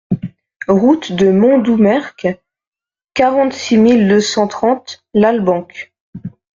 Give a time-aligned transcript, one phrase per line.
[0.67, 2.25] Route de Montdoumerc,
[3.13, 5.93] quarante-six mille deux cent trente Lalbenque